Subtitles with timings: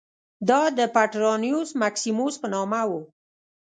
[0.49, 2.91] دا د پټرانیوس مکسیموس په نامه و